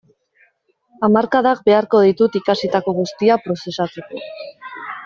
Hamarkadak 1.07 1.61
beharko 1.71 2.01
ditut 2.07 2.39
ikasitako 2.41 2.99
guztia 3.03 3.39
prozesatzeko. 3.47 4.27